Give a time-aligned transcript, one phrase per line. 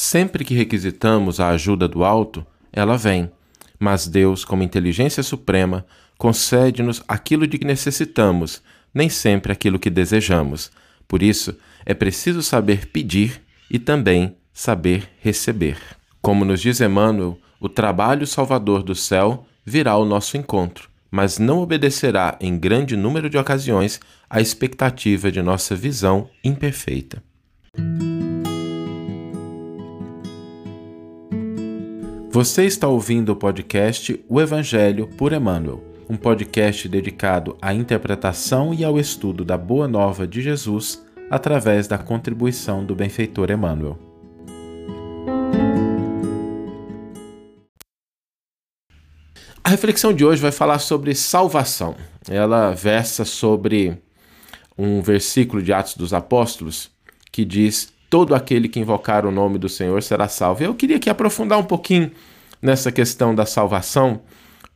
[0.00, 3.28] Sempre que requisitamos a ajuda do alto, ela vem,
[3.80, 5.84] mas Deus, como inteligência suprema,
[6.16, 8.62] concede-nos aquilo de que necessitamos,
[8.94, 10.70] nem sempre aquilo que desejamos.
[11.08, 15.76] Por isso, é preciso saber pedir e também saber receber.
[16.22, 21.58] Como nos diz Emmanuel, o trabalho salvador do céu virá ao nosso encontro, mas não
[21.58, 23.98] obedecerá em grande número de ocasiões
[24.30, 27.20] à expectativa de nossa visão imperfeita.
[32.30, 38.84] Você está ouvindo o podcast O Evangelho por Emmanuel, um podcast dedicado à interpretação e
[38.84, 43.98] ao estudo da Boa Nova de Jesus através da contribuição do benfeitor Emmanuel.
[49.64, 51.96] A reflexão de hoje vai falar sobre salvação.
[52.28, 54.02] Ela versa sobre
[54.76, 56.90] um versículo de Atos dos Apóstolos
[57.32, 60.62] que diz: Todo aquele que invocar o nome do Senhor será salvo.
[60.62, 62.10] Eu queria aqui aprofundar um pouquinho
[62.60, 64.20] nessa questão da salvação,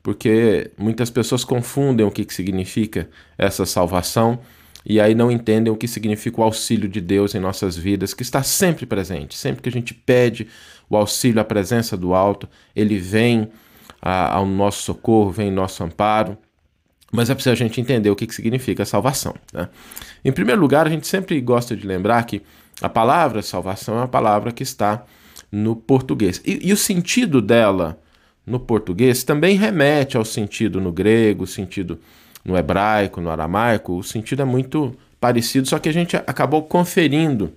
[0.03, 4.39] porque muitas pessoas confundem o que, que significa essa salvação
[4.85, 8.23] e aí não entendem o que significa o auxílio de Deus em nossas vidas, que
[8.23, 9.37] está sempre presente.
[9.37, 10.49] Sempre que a gente pede
[10.91, 13.49] o auxílio, a presença do alto, ele vem
[14.01, 16.37] a, ao nosso socorro, vem em nosso amparo.
[17.13, 19.35] Mas é preciso a gente entender o que, que significa salvação.
[19.53, 19.69] Né?
[20.25, 22.41] Em primeiro lugar, a gente sempre gosta de lembrar que
[22.81, 25.05] a palavra salvação é uma palavra que está
[25.53, 26.41] no português.
[26.45, 28.01] E, e o sentido dela
[28.47, 32.01] no português também remete ao sentido no grego, sentido
[32.43, 33.99] no hebraico, no aramaico.
[33.99, 37.53] O sentido é muito parecido, só que a gente acabou conferindo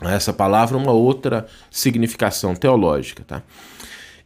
[0.00, 3.24] a essa palavra uma outra significação teológica.
[3.26, 3.42] Tá?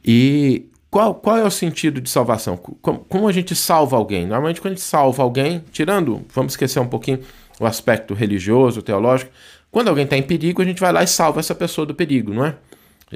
[0.05, 2.55] E qual, qual é o sentido de salvação?
[2.55, 4.27] Como, como, a gente salva alguém?
[4.27, 7.21] Normalmente, quando a gente salva alguém, tirando, vamos esquecer um pouquinho
[7.59, 9.31] o aspecto religioso, teológico,
[9.71, 12.35] quando alguém está em perigo, a gente vai lá e salva essa pessoa do perigo,
[12.35, 12.57] não é?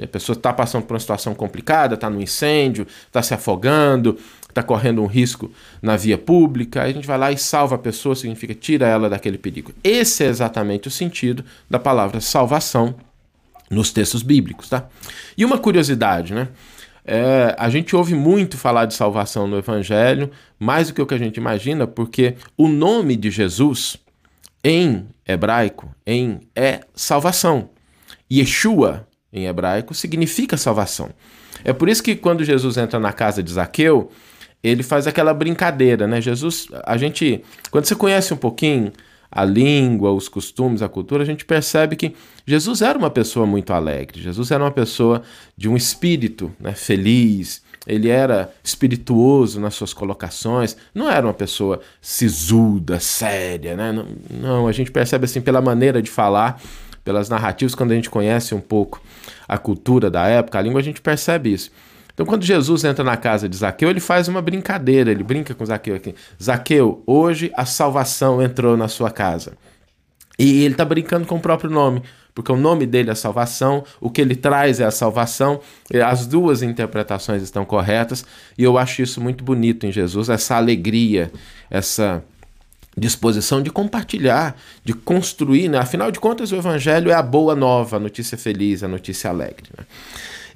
[0.01, 4.17] A pessoa está passando por uma situação complicada, está no incêndio, está se afogando,
[4.49, 7.79] está correndo um risco na via pública, aí a gente vai lá e salva a
[7.79, 9.71] pessoa, significa tira ela daquele perigo.
[9.83, 12.95] Esse é exatamente o sentido da palavra salvação
[13.69, 14.87] nos textos bíblicos, tá?
[15.37, 16.47] E uma curiosidade, né?
[17.09, 20.29] É, a gente ouve muito falar de salvação no Evangelho,
[20.59, 23.97] mais do que o que a gente imagina, porque o nome de Jesus
[24.61, 27.69] em hebraico em é salvação.
[28.29, 31.09] Yeshua em hebraico significa salvação.
[31.63, 34.11] É por isso que quando Jesus entra na casa de Zaqueu,
[34.61, 36.19] ele faz aquela brincadeira, né?
[36.19, 37.41] Jesus, a gente,
[37.71, 38.91] quando você conhece um pouquinho
[39.31, 42.15] a língua, os costumes, a cultura, a gente percebe que
[42.45, 45.21] Jesus era uma pessoa muito alegre, Jesus era uma pessoa
[45.55, 51.79] de um espírito né, feliz, ele era espirituoso nas suas colocações, não era uma pessoa
[52.01, 53.93] sisuda, séria, né?
[53.93, 56.61] Não, não, a gente percebe assim pela maneira de falar,
[57.03, 59.01] pelas narrativas, quando a gente conhece um pouco
[59.47, 61.71] a cultura da época, a língua, a gente percebe isso.
[62.17, 65.63] Então, quando Jesus entra na casa de Zaqueu, ele faz uma brincadeira, ele brinca com
[65.63, 66.15] Zaqueu aqui.
[66.41, 69.53] Zaqueu, hoje a salvação entrou na sua casa.
[70.39, 72.01] E ele está brincando com o próprio nome,
[72.33, 75.61] porque o nome dele é salvação, o que ele traz é a salvação.
[76.03, 78.25] As duas interpretações estão corretas,
[78.57, 81.31] e eu acho isso muito bonito em Jesus, essa alegria,
[81.69, 82.23] essa
[82.97, 85.77] disposição de compartilhar, de construir, né?
[85.77, 89.69] Afinal de contas, o evangelho é a boa nova, a notícia feliz, a notícia alegre.
[89.77, 89.85] Né?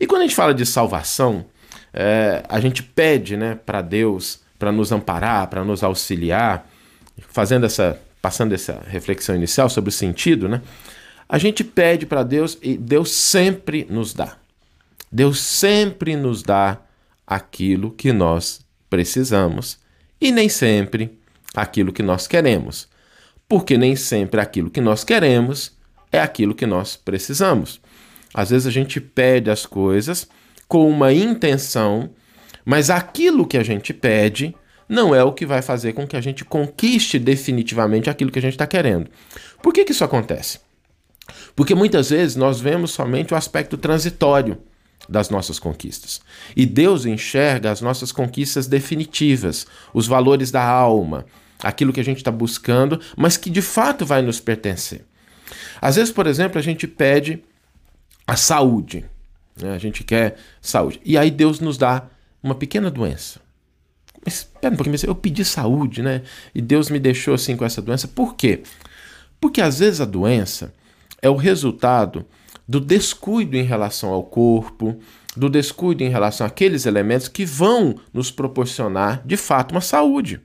[0.01, 1.45] E quando a gente fala de salvação,
[1.93, 6.67] é, a gente pede né, para Deus para nos amparar, para nos auxiliar,
[7.29, 10.61] fazendo essa, passando essa reflexão inicial sobre o sentido, né?
[11.29, 14.37] A gente pede para Deus e Deus sempre nos dá.
[15.11, 16.79] Deus sempre nos dá
[17.25, 19.79] aquilo que nós precisamos
[20.19, 21.19] e nem sempre
[21.55, 22.89] aquilo que nós queremos,
[23.47, 25.71] porque nem sempre aquilo que nós queremos
[26.11, 27.79] é aquilo que nós precisamos.
[28.33, 30.27] Às vezes a gente pede as coisas
[30.67, 32.09] com uma intenção,
[32.63, 34.55] mas aquilo que a gente pede
[34.87, 38.41] não é o que vai fazer com que a gente conquiste definitivamente aquilo que a
[38.41, 39.09] gente está querendo.
[39.61, 40.59] Por que, que isso acontece?
[41.55, 44.57] Porque muitas vezes nós vemos somente o aspecto transitório
[45.07, 46.21] das nossas conquistas.
[46.55, 51.25] E Deus enxerga as nossas conquistas definitivas, os valores da alma,
[51.63, 55.05] aquilo que a gente está buscando, mas que de fato vai nos pertencer.
[55.81, 57.43] Às vezes, por exemplo, a gente pede
[58.31, 59.03] a saúde.
[59.61, 59.73] Né?
[59.73, 61.01] A gente quer saúde.
[61.03, 62.07] E aí Deus nos dá
[62.41, 63.41] uma pequena doença.
[64.23, 66.21] Mas espera um pouquinho, eu pedi saúde, né?
[66.55, 68.07] E Deus me deixou assim com essa doença.
[68.07, 68.63] Por quê?
[69.37, 70.73] Porque às vezes a doença
[71.21, 72.25] é o resultado
[72.65, 74.97] do descuido em relação ao corpo,
[75.35, 80.39] do descuido em relação àqueles elementos que vão nos proporcionar, de fato, uma saúde.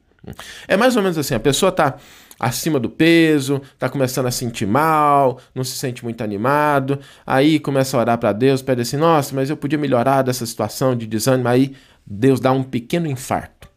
[0.67, 1.99] É mais ou menos assim: a pessoa está
[2.39, 7.97] acima do peso, está começando a sentir mal, não se sente muito animado, aí começa
[7.97, 11.49] a orar para Deus, pede assim: nossa, mas eu podia melhorar dessa situação de desânimo.
[11.49, 11.75] Aí
[12.07, 13.69] Deus dá um pequeno infarto.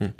[0.00, 0.10] Hum.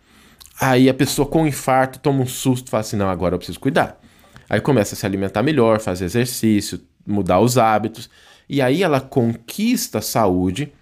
[0.60, 4.00] Aí a pessoa com infarto toma um susto, fala assim: não, agora eu preciso cuidar.
[4.49, 8.08] Aí começa a se alimentar melhor, fazer exercício, mudar os hábitos,
[8.49, 10.72] e aí ela conquista a saúde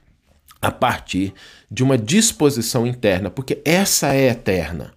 [0.61, 1.33] a partir
[1.71, 4.94] de uma disposição interna, porque essa é eterna.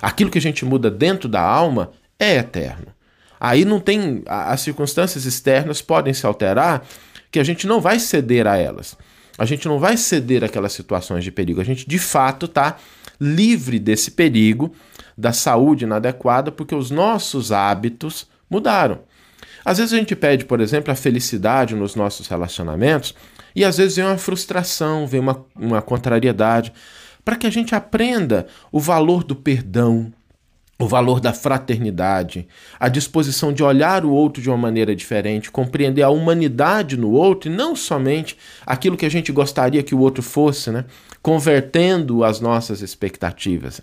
[0.00, 2.86] Aquilo que a gente muda dentro da alma é eterno.
[3.40, 4.22] Aí não tem.
[4.26, 6.86] As circunstâncias externas podem se alterar,
[7.30, 8.96] que a gente não vai ceder a elas.
[9.36, 11.60] A gente não vai ceder aquelas situações de perigo.
[11.60, 12.76] A gente de fato está
[13.20, 14.72] livre desse perigo,
[15.16, 19.00] da saúde inadequada, porque os nossos hábitos mudaram.
[19.64, 23.14] Às vezes a gente pede, por exemplo, a felicidade nos nossos relacionamentos,
[23.56, 26.72] e às vezes vem uma frustração, vem uma, uma contrariedade
[27.24, 30.12] para que a gente aprenda o valor do perdão,
[30.78, 32.48] o valor da fraternidade,
[32.78, 37.50] a disposição de olhar o outro de uma maneira diferente, compreender a humanidade no outro
[37.50, 38.36] e não somente
[38.66, 40.84] aquilo que a gente gostaria que o outro fosse, né?
[41.22, 43.80] Convertendo as nossas expectativas.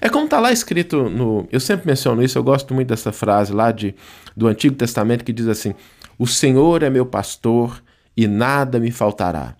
[0.00, 1.48] É como está lá escrito no.
[1.50, 3.94] Eu sempre menciono isso, eu gosto muito dessa frase lá de,
[4.36, 5.72] do Antigo Testamento que diz assim:
[6.18, 7.82] O Senhor é meu pastor
[8.16, 9.54] e nada me faltará.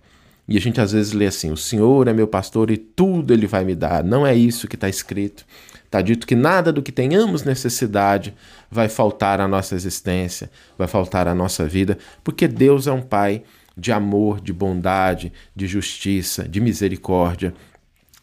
[0.47, 3.47] E a gente às vezes lê assim: O Senhor é meu pastor e tudo ele
[3.47, 4.05] vai me dar.
[4.05, 5.45] Não é isso que está escrito.
[5.85, 8.35] Está dito que nada do que tenhamos necessidade
[8.69, 13.45] vai faltar à nossa existência, vai faltar à nossa vida, porque Deus é um Pai
[13.77, 17.55] de amor, de bondade, de justiça, de misericórdia.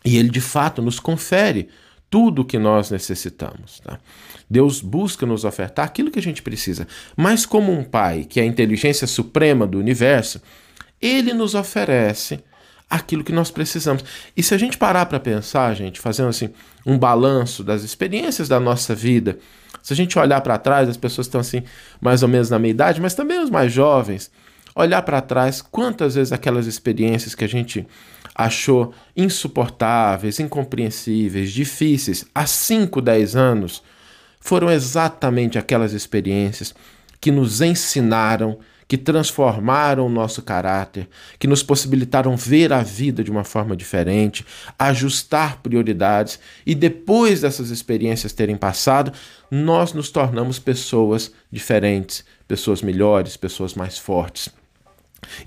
[0.04, 1.70] E Ele de fato nos confere
[2.10, 3.80] tudo o que nós necessitamos.
[3.80, 3.98] Tá?
[4.50, 6.86] Deus busca nos ofertar aquilo que a gente precisa.
[7.16, 10.42] Mas, como um Pai, que é a inteligência suprema do universo,
[11.02, 12.44] ele nos oferece
[12.90, 14.04] aquilo que nós precisamos.
[14.36, 16.50] E se a gente parar para pensar, gente, fazendo assim
[16.86, 19.40] um balanço das experiências da nossa vida,
[19.82, 21.64] se a gente olhar para trás, as pessoas estão assim
[22.02, 24.30] mais ou menos na meia idade, mas também os mais jovens,
[24.76, 27.88] olhar para trás, quantas vezes aquelas experiências que a gente
[28.36, 33.84] achou insuportáveis, incompreensíveis, difíceis há 5, 10 anos,
[34.40, 36.74] foram exatamente aquelas experiências
[37.20, 38.60] que nos ensinaram
[38.92, 41.08] que transformaram o nosso caráter,
[41.40, 44.46] que nos possibilitaram ver a vida de uma forma diferente,
[44.78, 49.14] ajustar prioridades e depois dessas experiências terem passado,
[49.50, 54.50] nós nos tornamos pessoas diferentes, pessoas melhores, pessoas mais fortes.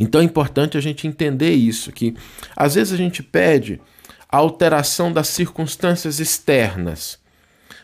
[0.01, 2.17] Então é importante a gente entender isso, que
[2.57, 3.79] às vezes a gente pede
[4.27, 7.19] a alteração das circunstâncias externas,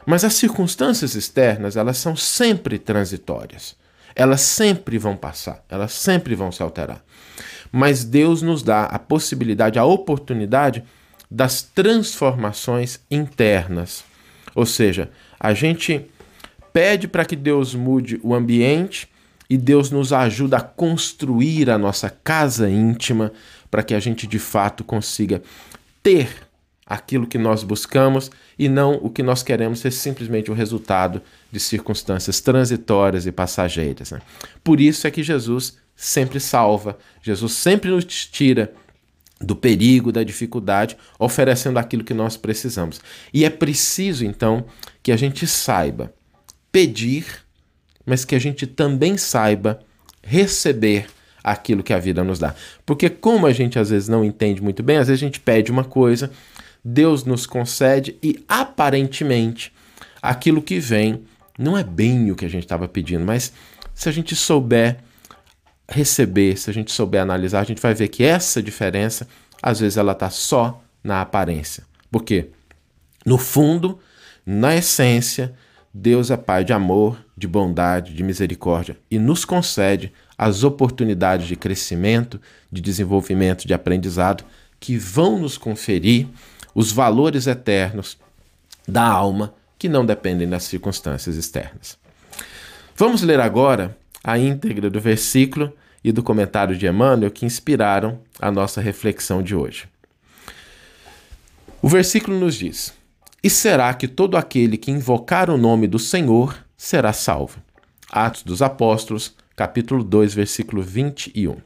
[0.06, 3.78] mas as circunstâncias externas, elas são sempre transitórias
[4.20, 7.02] elas sempre vão passar, elas sempre vão se alterar.
[7.72, 10.84] Mas Deus nos dá a possibilidade, a oportunidade
[11.30, 14.04] das transformações internas.
[14.54, 16.04] Ou seja, a gente
[16.70, 19.08] pede para que Deus mude o ambiente
[19.48, 23.32] e Deus nos ajuda a construir a nossa casa íntima
[23.70, 25.40] para que a gente de fato consiga
[26.02, 26.46] ter
[26.84, 31.58] aquilo que nós buscamos e não o que nós queremos ser simplesmente o resultado de
[31.58, 34.10] circunstâncias transitórias e passageiras.
[34.10, 34.20] Né?
[34.62, 38.74] Por isso é que Jesus sempre salva, Jesus sempre nos tira
[39.40, 43.00] do perigo, da dificuldade, oferecendo aquilo que nós precisamos.
[43.32, 44.66] E é preciso, então,
[45.02, 46.12] que a gente saiba
[46.70, 47.24] pedir,
[48.04, 49.80] mas que a gente também saiba
[50.22, 51.06] receber
[51.42, 52.54] aquilo que a vida nos dá.
[52.84, 55.72] Porque, como a gente às vezes não entende muito bem, às vezes a gente pede
[55.72, 56.30] uma coisa,
[56.84, 59.72] Deus nos concede e aparentemente
[60.22, 61.22] aquilo que vem
[61.58, 63.52] não é bem o que a gente estava pedindo, mas
[63.94, 64.98] se a gente souber
[65.90, 69.26] receber, se a gente souber analisar, a gente vai ver que essa diferença,
[69.60, 71.84] às vezes, ela está só na aparência.
[72.10, 72.50] Por quê?
[73.26, 73.98] No fundo,
[74.46, 75.52] na essência,
[75.92, 81.56] Deus é Pai de amor, de bondade, de misericórdia e nos concede as oportunidades de
[81.56, 84.44] crescimento, de desenvolvimento, de aprendizado
[84.78, 86.28] que vão nos conferir
[86.74, 88.18] os valores eternos
[88.86, 91.98] da alma que não dependem das circunstâncias externas.
[92.96, 95.72] Vamos ler agora a íntegra do versículo
[96.04, 99.88] e do comentário de Emmanuel que inspiraram a nossa reflexão de hoje.
[101.80, 102.92] O versículo nos diz:
[103.42, 107.58] E será que todo aquele que invocar o nome do Senhor será salvo?
[108.10, 111.56] Atos dos Apóstolos, capítulo 2, versículo 21.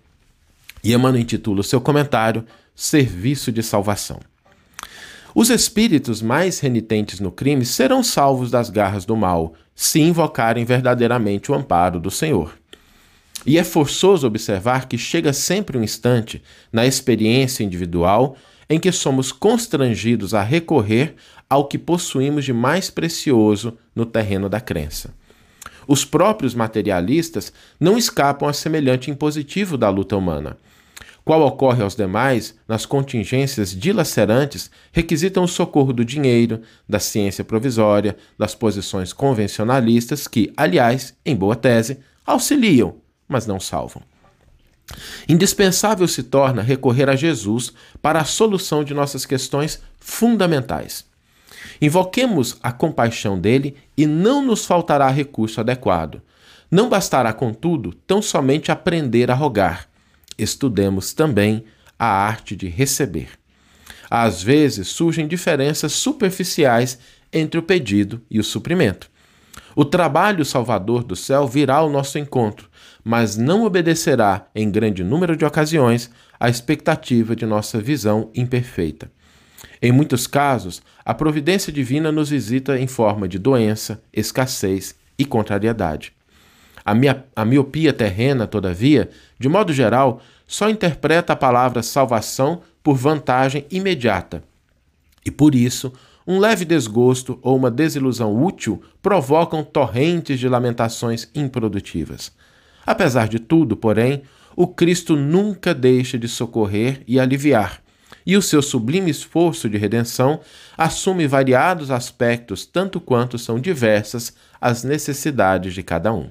[0.84, 2.44] E Emmanuel intitula o seu comentário
[2.76, 4.20] Serviço de Salvação.
[5.34, 11.50] Os espíritos mais renitentes no crime serão salvos das garras do mal, se invocarem verdadeiramente
[11.50, 12.56] o amparo do Senhor.
[13.44, 16.40] E é forçoso observar que chega sempre um instante,
[16.72, 18.36] na experiência individual,
[18.70, 21.16] em que somos constrangidos a recorrer
[21.50, 25.12] ao que possuímos de mais precioso no terreno da crença.
[25.86, 30.56] Os próprios materialistas não escapam a semelhante impositivo da luta humana.
[31.24, 38.14] Qual ocorre aos demais, nas contingências dilacerantes, requisitam o socorro do dinheiro, da ciência provisória,
[38.38, 44.02] das posições convencionalistas que, aliás, em boa tese, auxiliam, mas não salvam.
[45.26, 51.06] Indispensável se torna recorrer a Jesus para a solução de nossas questões fundamentais.
[51.80, 56.20] Invoquemos a compaixão dele e não nos faltará recurso adequado.
[56.70, 59.88] Não bastará, contudo, tão somente aprender a rogar.
[60.38, 61.64] Estudemos também
[61.98, 63.28] a arte de receber.
[64.10, 66.98] Às vezes surgem diferenças superficiais
[67.32, 69.10] entre o pedido e o suprimento.
[69.76, 72.68] O trabalho salvador do céu virá ao nosso encontro,
[73.02, 79.10] mas não obedecerá, em grande número de ocasiões, à expectativa de nossa visão imperfeita.
[79.82, 86.12] Em muitos casos, a providência divina nos visita em forma de doença, escassez e contrariedade.
[86.84, 92.96] A, mia, a miopia terrena, todavia, de modo geral, só interpreta a palavra salvação por
[92.96, 94.44] vantagem imediata.
[95.24, 95.92] E por isso,
[96.26, 102.32] um leve desgosto ou uma desilusão útil provocam torrentes de lamentações improdutivas.
[102.86, 104.22] Apesar de tudo, porém,
[104.56, 107.82] o Cristo nunca deixa de socorrer e aliviar,
[108.26, 110.40] e o seu sublime esforço de redenção
[110.76, 116.30] assume variados aspectos, tanto quanto são diversas as necessidades de cada um.